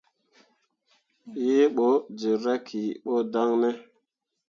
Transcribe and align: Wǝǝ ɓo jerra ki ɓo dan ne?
Wǝǝ 1.41 1.63
ɓo 1.75 1.87
jerra 2.19 2.53
ki 2.67 2.81
ɓo 3.05 3.15
dan 3.33 3.49
ne? 3.61 3.69